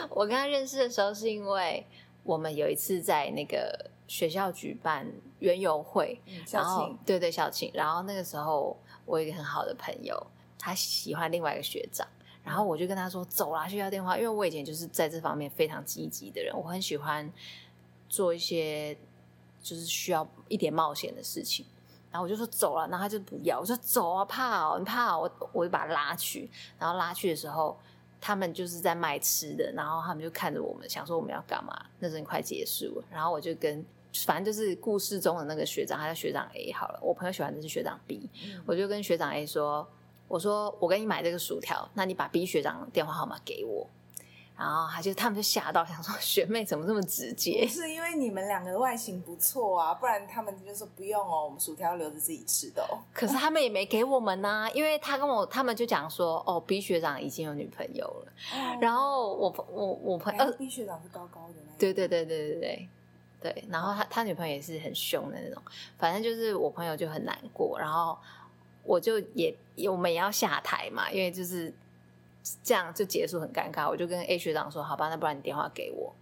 [0.08, 1.84] 我跟他认识的时候，是因为
[2.22, 5.06] 我们有一次在那个学校举办。
[5.40, 6.20] 园游会，
[6.50, 10.14] 然后对对校庆，然后那个时候我有一个很好的朋友，
[10.58, 12.06] 他喜欢另外一个学长，
[12.44, 17.26] 然后我就跟他说走啦，去要电话，因为我以前就是在这方面非常积极的人，我很喜欢
[18.06, 18.94] 做一些
[19.62, 21.64] 就是需要一点冒险的事情，
[22.10, 27.80] 然后我就说走了，然后他就不要，我说走啊，怕哦，你怕哦，我我就把他拉去，然后拉去的时候，
[28.20, 33.82] 他们就是在卖吃的，然后他们就看着我们，想说我们要干嘛，那阵快结束了，然后我就跟。
[34.26, 36.98] 反正就是故事中的那个学长，他叫学长 A 好了。
[37.02, 39.88] 我朋友喜欢的是学长 B，嗯，我就跟学长 A 说
[40.26, 43.88] ：“我说我给你买这个薯条，那你把 B 学长电话号码给我。”
[44.58, 47.66] 然后他就他们就吓到，想说学妹怎么这么直接？
[47.66, 53.00] 是因为你们两个外形不错啊，不然他们就说不用哦，我们薯条留着自己吃的哦。
[53.14, 58.32] 可是他们也没给我们呐，因为他跟我他们就讲说：“哦，B 学长已经有女朋友了。
[58.52, 62.88] 哦”然后我我我朋友、欸、B 学长是高高的那，对对对对对对。
[63.40, 65.62] 对，然后他他女朋友也是很凶的那种，
[65.98, 68.16] 反正就是我朋友就很难过，然后
[68.84, 69.54] 我就也
[69.90, 71.72] 我们也要下台嘛，因为就是
[72.62, 76.12] 这样就结束很尴尬，我就跟 A 学长说，好吧，那不然你电话给我，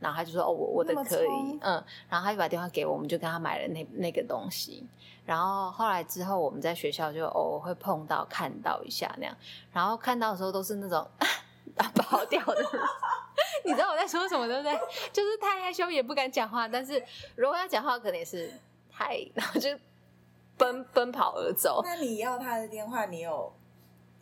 [0.00, 4.82] 然后他就说哦，我我的可以，嗯，然后他就把电话给我，我们就跟他买了那那个东西，
[5.26, 9.36] 然后后来之后我们在学校就偶尔会碰到看到一下那样，
[9.72, 11.06] 然后看到的时候都是那种
[11.74, 12.64] 打跑掉的。
[13.64, 14.72] 你知道我在说什么对不对？
[15.12, 17.02] 就是太害羞也不敢讲话，但是
[17.36, 18.52] 如果要讲话，可能也是
[18.90, 19.70] 太，然后就
[20.56, 21.80] 奔奔跑而走。
[21.84, 23.52] 那你要他的电话，你有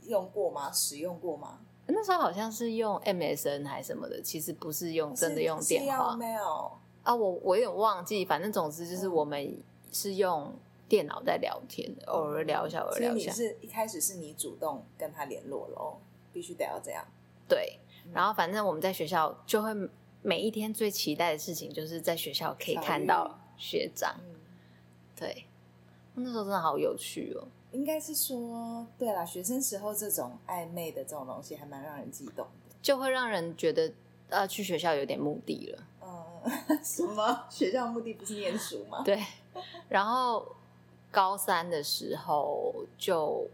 [0.07, 0.71] 用过吗？
[0.73, 1.59] 使用过吗？
[1.87, 6.15] 那时候好像是用 MSN 还是什么的，其实不是用真的用电话。
[6.17, 6.71] 没有
[7.03, 10.55] 啊，我我有点忘记，反正总之就是我们是用
[10.89, 13.33] 电脑在聊天，偶尔聊一下，偶尔聊一下。
[13.33, 15.99] 是一开始是你主动跟他联络喽，
[16.33, 17.05] 必须得要这样。
[17.51, 17.79] 对。
[18.15, 19.71] 然后反正我们在学校就会
[20.23, 24.41] 每一天最期待的事情就是在学校可以看到学长，嗯、
[25.15, 25.45] 对，
[26.15, 27.47] 那时候真的好有趣哦。
[27.73, 33.93] 应该是说，对啦，学生时候这种暧昧的这种东西还蛮让人激动的，就会让人觉得
[34.29, 35.85] 呃去学校有点目的了。
[36.03, 37.45] 嗯， 什么？
[37.51, 39.03] 学校目的不是念书吗？
[39.05, 39.23] 对。
[39.89, 40.57] 然后
[41.11, 43.47] 高三的时候就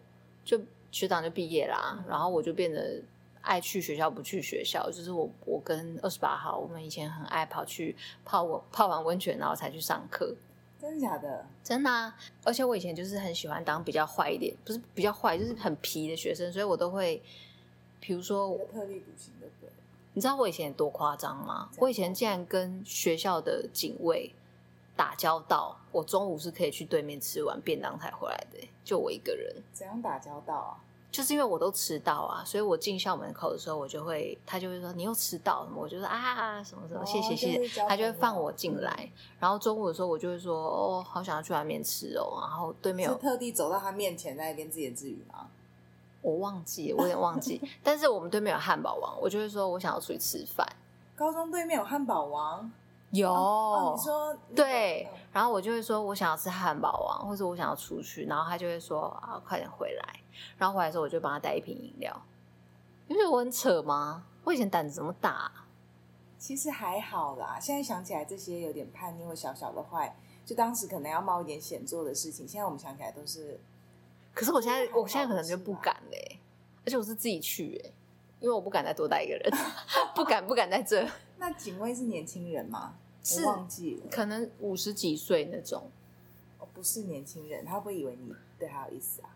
[0.45, 0.61] 就。
[0.93, 2.99] 学长就毕业啦，然后我就变得
[3.47, 10.35] 爱去学校不去学校，就是我我跟二十八号，我们以前很爱跑去泡温泡完温泉，然后才去上课。
[10.79, 11.47] 真的假的？
[11.65, 12.15] 真的啊！
[12.45, 17.23] 而且我以前就是很喜欢当比较坏一点，不是比较坏，就是很皮的学生，所以我都会，
[18.01, 19.47] 比如说我特立独行的。
[19.61, 19.71] 对，
[20.13, 21.71] 你知道我以前多夸张吗？
[21.79, 24.33] 我以前竟然跟学校的警卫
[24.95, 29.55] 打交道，我中午是可以去对面吃完便当才回来的，就我一个人。
[29.73, 30.77] 怎样打交道啊？
[31.16, 39.11] 就是因为我都迟到啊，所以我进校门口的时候，我就会，他就会说你又迟到，我就说啊什么什么，谢谢谢谢，他就会放我进来。
[39.40, 42.37] 然后中午的时候，我就会说哦，好想要去外面吃哦。
[42.42, 45.48] 然后对面有特地走到他面前在那边自言自语吗？
[46.20, 47.62] 我忘记，我有点忘记。
[47.83, 50.68] 但是我们对面有汉堡王，我就会说我想要出去吃饭。
[51.16, 52.70] 高中对面有汉堡王。
[53.16, 60.20] 有，哦哦、你说对，然后我就会说，我想要吃汉堡王，或者我想要出去，然后他就会说啊，快点回来。
[60.59, 62.14] 然后回来的时候，我就帮他带一瓶饮料。
[63.09, 64.24] 你觉得我很扯吗？
[64.44, 65.66] 我以前胆子怎么大啊？
[66.38, 73.59] 其实还好啦，现在想起来这些有点叛逆或小小的坏，就当时可能要冒一点险做的事情，现在我们想起来都是。
[74.35, 76.38] 可是我现在，我现在可能就不敢嘞，
[76.85, 77.90] 而且我是自己去哎，
[78.40, 79.50] 因为我不敢再多带一个人，
[80.14, 81.09] 不敢不敢在这。
[81.38, 82.94] 那警卫是年轻人吗？
[83.27, 85.91] 是忘记了，可能五十几岁那种。
[86.59, 89.31] 哦，不是年轻人，他会不会以为你对他有意思啊？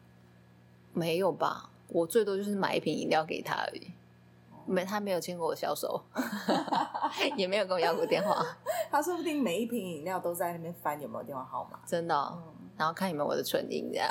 [0.92, 3.90] 没有吧，我最多就是买一瓶饮料给他而已。
[4.66, 6.00] 没，他没有牵过我小手，
[7.37, 8.46] 也没有跟我要过电话。
[8.90, 12.40] 他说不定每一瓶饮料都在那边翻有没有电话号码，真的、哦。
[12.46, 14.09] 嗯、然后看有没有我的唇印这样。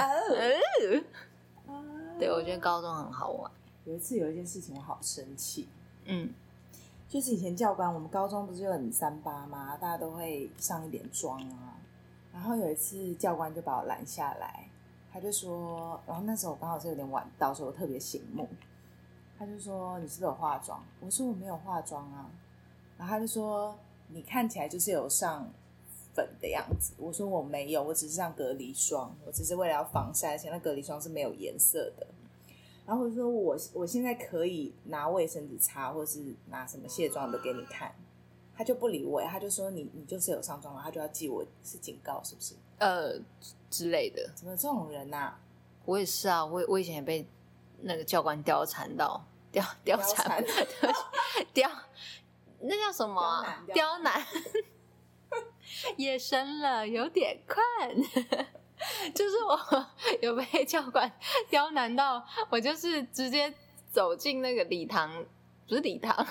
[1.67, 1.83] 哦、
[2.19, 3.49] 对，我觉得高中很好玩。
[3.85, 5.69] 有一次有一件事情我好生气，
[6.05, 6.33] 嗯。
[7.09, 9.75] 就是以前教官，我们高中不是就很三八吗？
[9.77, 11.75] 大家都会上一点妆啊。
[12.31, 14.69] 然后有一次教官就把我拦下来，
[15.11, 18.47] 他就说，然后那时候刚好是有点晚到，所以我特别醒目。
[19.39, 22.29] 他就说：“你是不是有化妆？”我说：“我没有化妆啊。”
[22.95, 23.73] 然后他就说
[24.09, 25.49] ：“你看起来就是有上
[26.13, 32.05] 粉的样子。”我说：“我没有，我只是上隔离霜，我只是为了要防晒，而且那隔离霜是没有颜色的。”
[32.89, 37.93] 然后我说我我现在可以拿卫生纸擦，或是拿什么卸妆的给你看，
[38.57, 42.55] 他就不理我，他就说你你就是有上妆了，他就要记我是警告，是不是？
[42.79, 43.13] 呃
[43.69, 44.27] 之类的。
[44.33, 45.39] 怎么这种人呐、啊？
[45.85, 47.23] 我也是啊，我我以前也被
[47.81, 49.23] 那个教官貂蝉到，
[49.53, 50.43] 貂貂蝉，
[51.53, 51.69] 貂
[52.59, 53.63] 那叫什么、啊？
[53.71, 54.19] 刁难，
[55.97, 58.58] 夜深了，有点困。
[59.13, 59.85] 就是我
[60.21, 61.11] 有被教官
[61.49, 63.53] 刁难到，我就是直接
[63.91, 65.11] 走进那个礼堂，
[65.67, 66.25] 不是礼堂，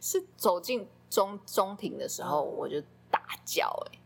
[0.00, 3.98] 是走进中中庭的时候，我就大叫、欸，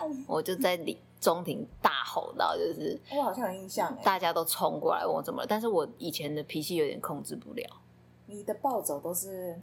[0.00, 7.64] 哎，我就在礼中庭大吼到，就是我好像有印象，大家都冲过来问我怎么了，但是我以前的脾气有点控制不了。
[8.26, 9.60] 你的暴走都是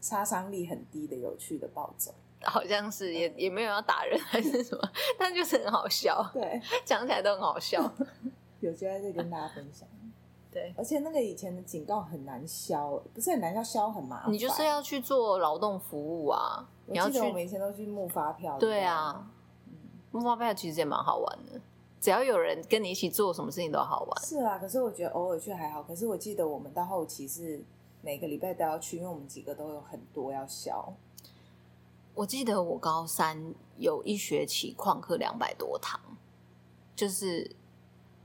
[0.00, 2.14] 杀伤力很低的有趣的暴走。
[2.42, 6.28] 好像是也也没有要打人还是什么，但就是很好笑。
[6.32, 7.82] 对，讲起来都很好笑。
[8.60, 9.88] 有机会再跟大家分享。
[10.50, 14.32] 对，而且那个以前的警告很难消，不是很难消，消很麻烦。
[14.32, 16.66] 你就是要去做劳动服务啊！
[16.86, 18.56] 你要去，我们以前都去募发票。
[18.58, 19.30] 对啊，
[20.12, 21.60] 募发票其实也蛮好玩的，
[22.00, 24.22] 只要有人跟你一起做，什么事情都好玩。
[24.24, 25.82] 是啊，可是我觉得偶尔去还好。
[25.82, 27.62] 可是我记得我们到后期是
[28.00, 30.90] 每个礼拜都要去，因为我们几个都有很多要消。
[32.16, 36.00] 我记得我高三有一学期旷课两百多堂，
[36.94, 37.54] 就是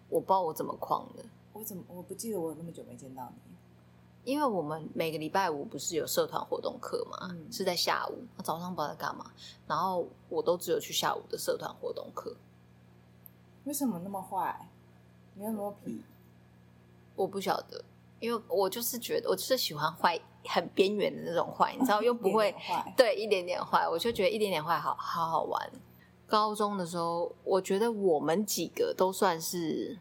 [0.07, 1.25] 我不知道我怎么旷的。
[1.51, 3.51] 我怎么我不记得我有那么久没见到你？
[4.23, 9.29] 因为我们每个礼拜五不是有社团活动课嘛，嗯、是在下午，早上不知道在干嘛，
[9.67, 12.33] 然后我都只有去下午的社团活动课。
[13.65, 14.69] 为什么那么坏？
[15.33, 16.01] 你有那么皮？
[17.17, 17.83] 我不晓得，
[18.21, 20.17] 因为我就是觉得我就是喜欢坏。
[20.43, 22.51] 很边缘的那种坏，你知道又不 会，
[22.97, 25.71] 对，一点点坏，我就觉得一点点坏好好好玩。
[26.25, 29.99] 高中的时候，我觉得我们几个都算是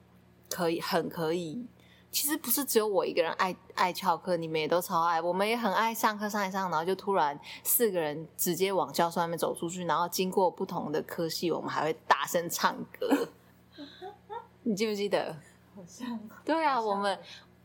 [0.48, 1.66] 可以，很可以。
[2.10, 13.28] 其实不是只有我一个人爱爱翘课，你们也都超爱，我们也很爱上课上一上，然后就突然四个人直接往教室外面走出去，然后经过不同的科系，我们还会大声唱歌。
[14.64, 15.36] 你记不记得？
[15.76, 16.18] 好像。
[16.46, 17.18] 对啊，我们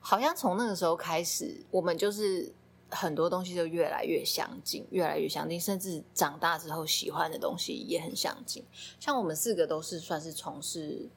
[0.06, 2.54] 好像从那个时候开始，我们就是。
[2.91, 8.63] 很多东西就越来越相近，越来越相近，甚至长大之后喜欢的东西也很相近。
[9.00, 11.10] 像我们四个都是算是从事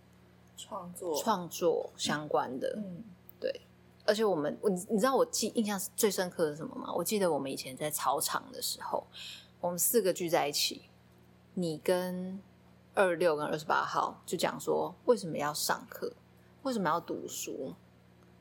[0.56, 3.04] 创作创作相关的，嗯，
[3.38, 3.60] 对。
[4.06, 6.92] 而且我们，你你知道我记印象最深刻的是什么吗？
[6.94, 9.06] 我记得我们以前在操场的时候，
[9.60, 10.88] 我们四个聚在一起，
[11.52, 12.40] 你跟
[12.94, 16.10] 二六跟二十八号就讲说为什么要上课，
[16.62, 17.74] 为什么要读书？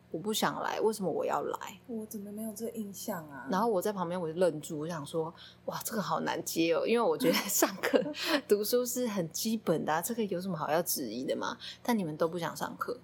[0.09, 1.79] 我不想来，为什么我要来？
[1.87, 3.45] 我怎么没有这个印象啊？
[3.51, 5.33] 然后我在旁边我就愣住，我想说，
[5.65, 8.01] 哇，这个好难接哦，因为我觉得 上课
[8.47, 11.57] 读书是很基本的啊，这个有什么好要质疑的吗？
[11.83, 12.97] 但你们都不想上课，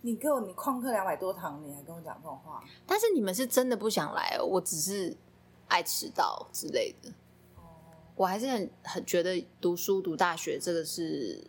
[0.00, 2.64] 你给我你旷课两百多堂，你还跟我讲这种话？
[2.86, 5.14] 但是你们是真的不想来哦，我只是
[5.68, 7.10] 爱迟到之类的。
[7.10, 7.62] 哦
[8.16, 11.46] 我还是很很觉得读书读大学这个是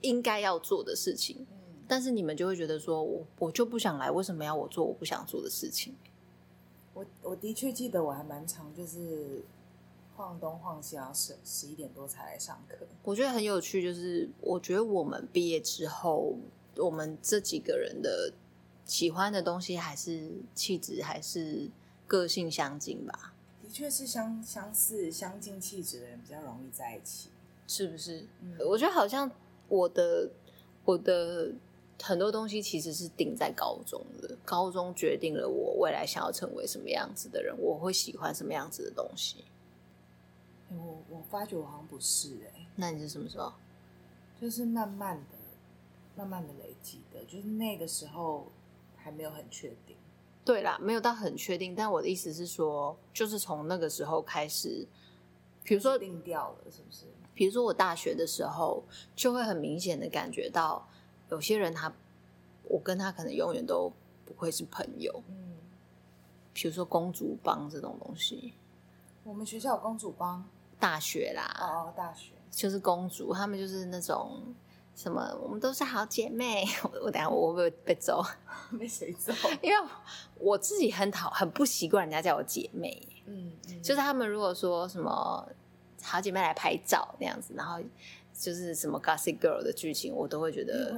[0.00, 1.46] 应该要做的事情。
[1.90, 5.92] 但是你们就会觉得说，我我就不想来，为什么要我做我不想做的事情？
[6.94, 9.42] 我我的确记得我还蛮长，就是
[10.14, 12.76] 晃东晃西，然后十十一点多才来上课。
[13.02, 16.36] 我觉得很有趣，就是我觉得我们毕业之后，
[16.76, 18.32] 我们这几个人的
[18.84, 21.68] 喜欢的东西还是气质，还是
[22.06, 23.34] 个性相近吧。
[23.64, 27.30] 的确是相相似、相近气质的人比较容易在一起，
[27.66, 28.24] 是不是？
[28.42, 29.28] 嗯，我觉得好像
[29.66, 30.30] 我的
[30.84, 31.52] 我的。
[32.02, 39.44] 很多东西其实是定在高中的，高中决定了我未来想要成为什么样子的人，我会喜欢什么样子的东西。
[40.70, 43.52] 我我发觉我好像不是哎、欸，那你是什么时候？
[44.40, 45.36] 就是慢慢的、
[46.16, 48.46] 慢慢的累积的，就是那个时候
[48.96, 49.94] 还没有很确定。
[50.42, 54.86] 对啦，没有到很确定，但我的意思是说，就是从那个时候开始，
[55.62, 57.04] 比如说定掉了，是不是？
[57.34, 58.82] 比如说我大学的时候，
[59.14, 60.88] 就会很明显的感觉到。
[61.30, 61.92] 有些人他，
[62.64, 63.92] 我跟他可能永远都
[64.24, 65.22] 不会是朋友。
[65.28, 65.56] 嗯，
[66.52, 68.54] 比如说公主帮这种东西，
[69.24, 70.44] 我们学校有公主帮，
[70.78, 74.42] 大学啦，哦，大学就是公主，他们就是那种
[74.96, 76.64] 什么，我们都是好姐妹。
[76.82, 78.24] 我我等下我会不会被揍？
[78.78, 79.32] 被谁揍？
[79.62, 79.88] 因为
[80.36, 83.00] 我自己很讨很不习惯人家叫我姐妹。
[83.26, 85.48] 嗯，嗯，就是他们如果说什么
[86.02, 87.80] 好姐妹来拍照那样子，然后。
[88.40, 90.96] 就是什么 Gossip Girl 的剧情，我都会觉得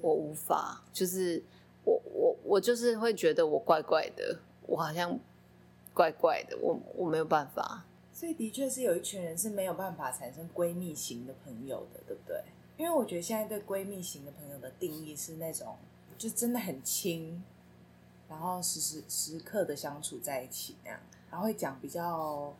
[0.00, 1.42] 我无法，就是
[1.84, 5.20] 我我我就是会觉得我怪怪的，我好像
[5.92, 7.84] 怪怪的，我我没有办法。
[8.14, 12.42] 所以的确是有一群人是没有办法产生闺蜜型的朋友的，对不对？
[12.78, 15.76] 因为我觉得现在对闺蜜型的朋友的定义是那种
[16.16, 17.44] 就真的很亲，
[18.30, 22.56] 然后时时时刻的相处在一起那样，然后会讲比较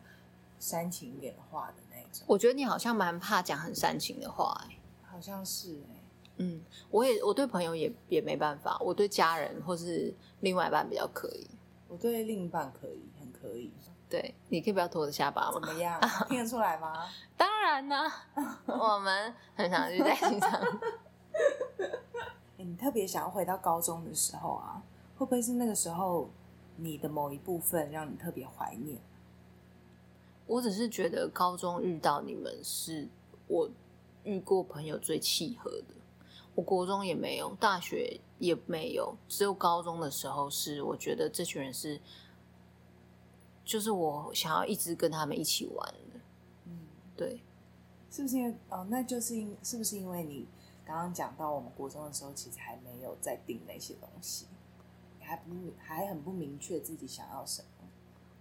[0.59, 1.88] 煽情一点的话的。
[2.25, 4.77] 我觉得你好像蛮怕讲很煽情的话，欸，
[5.11, 6.03] 好像是哎，欸，
[6.37, 11.47] 嗯，我也我对朋友也也没办法，我对家人或是另外一半比较可以，
[11.87, 13.71] 我对另一半可以，很可以，
[14.09, 15.53] 对，你可以不要拖着下巴吗？
[15.53, 15.99] 怎么样？
[16.27, 17.05] 听得出来吗？
[17.37, 18.11] 当然呢，
[18.65, 20.59] 我们很想去在机场。
[22.57, 24.81] 欸，你特别想要回到高中的时候啊，
[25.17, 26.29] 会不会是那个时候
[26.75, 28.97] 你的某一部分让你特别怀念？
[30.49, 33.07] 我只是觉得高中遇到你们是
[33.47, 33.69] 我
[34.23, 35.93] 遇过朋友最契合的，
[36.55, 42.01] 我国中也没有，大学也没有，只有高中的时候是我觉得这群人是，
[43.63, 46.19] 就是我想要一直跟他们一起玩的。
[46.65, 47.43] 嗯，对，
[48.09, 48.87] 是不是因为哦？
[48.89, 50.47] 那就是因是不是因为你
[50.83, 54.47] 刚刚讲到我们国中的时候，其实还没有在定那些东西，
[55.19, 57.78] 还不还很不明确自己想要什么。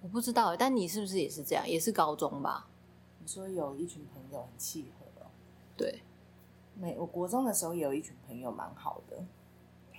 [0.00, 1.68] 我不知道，但你是不是也是这样？
[1.68, 2.68] 也是高中吧？
[3.18, 5.26] 你说有一群朋友很契合，哦
[5.76, 6.02] 对。
[6.74, 9.16] 没，我国中的时候也有一群朋友蛮好的。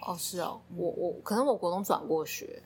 [0.01, 2.63] 哦，是哦，嗯、我我可能我国中转过学，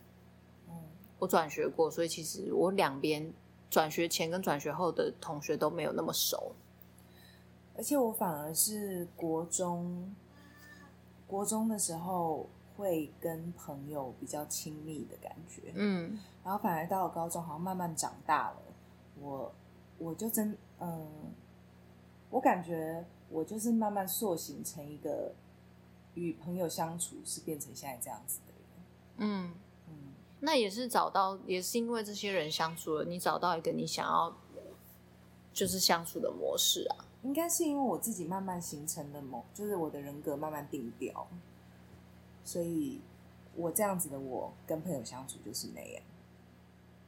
[0.69, 0.75] 嗯，
[1.17, 3.33] 我转学过，所以其实我两边
[3.69, 6.53] 转学前跟转学后的同学都没有那么熟。
[7.75, 10.15] 而且我反而是国中，
[11.25, 12.47] 国中的时候。
[12.75, 18.57] 会跟朋友比较亲密的感觉，嗯，然后反而到了高中，好像慢慢长大了，
[19.19, 19.53] 我
[19.97, 21.07] 我就真，嗯，
[22.29, 25.33] 我感觉我就是慢慢塑形成一个
[26.15, 28.67] 与朋友相处是变成现在这样子的人，
[29.17, 29.53] 嗯
[29.87, 29.95] 嗯，
[30.39, 34.35] 那也是找到，也是因为这些人相处了，你找到一个你想要
[35.53, 41.27] 就是相处的模式啊，应该是因为我自己慢慢形成的某，就是我的人格慢慢定调。
[42.43, 43.01] 所以，
[43.55, 46.03] 我这样子的我跟朋友相处就是那样，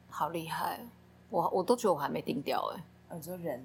[0.08, 0.86] 好厉害！
[1.28, 2.84] 我我都觉得我还没定掉哎。
[3.14, 3.64] 你说人，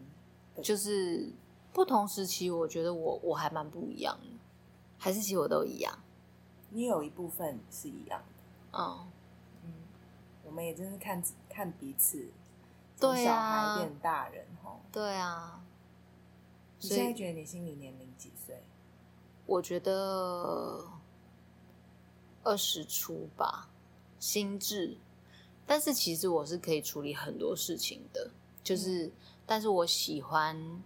[0.61, 1.32] 就是
[1.72, 4.28] 不同时期，我觉得我我还蛮不一样的，
[4.97, 5.97] 还是其实我都一样？
[6.69, 9.07] 你有一部分是一样的，嗯
[9.63, 9.74] 嗯，
[10.43, 12.32] 我们也真是看看彼此，
[12.97, 15.63] 从小孩变大人哈，对啊。
[16.80, 18.63] 你现在觉得你心理年龄几岁？
[19.45, 20.86] 我觉得。
[22.44, 23.70] 二十出吧，
[24.20, 24.98] 心智，
[25.66, 28.32] 但是其实我是可以处理很多事情的，
[28.64, 29.12] 就是，嗯、
[29.46, 30.82] 但是我喜欢，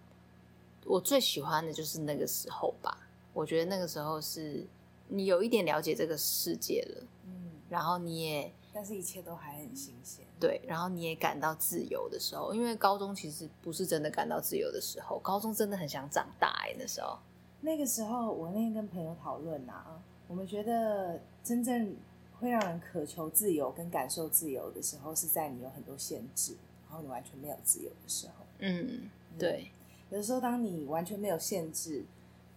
[0.86, 2.98] 我最喜欢的就是那个时候吧。
[3.34, 4.66] 我觉得那个时候是
[5.10, 17.18] 你有一点了解这个世界了，嗯，然后你也，但是一切都还很新鲜，对，然后你也感到自由的时候，因为高中其实不是真的感到自由的时候，高中真的很想长大哎，那时候，
[17.60, 21.96] 那个时候我那天跟朋友讨论啊，我们觉得真正
[22.42, 26.58] 会让人渴求自由跟感受自由的时候，是在你有很多限制，
[26.90, 29.72] 然后你完全没有自由的时候，嗯，对，
[30.10, 32.04] 有的时候当你完全没有限制，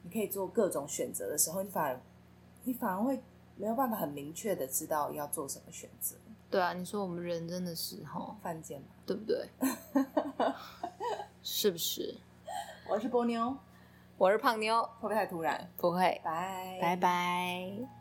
[0.03, 2.01] 你可以做各种选择的时候，你反而。
[2.65, 3.19] 你反而会
[3.57, 6.17] 没有办法很明确的知道要做什么选择。
[6.51, 9.49] 对啊，你说我们人真的是哈犯贱嘛，对不对？
[11.43, 12.15] 是不是？
[12.91, 13.57] 我是波妞，
[14.19, 15.71] 我是胖妞，会不会太突然？
[15.79, 17.98] 不会，拜拜拜。